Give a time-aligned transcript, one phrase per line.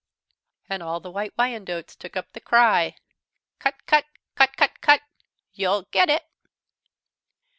[0.67, 2.95] And all the White Wyandottes took up the cry:
[3.59, 5.01] "Cut, cut, cut, cut, cut
[5.53, 6.25] you'll get it."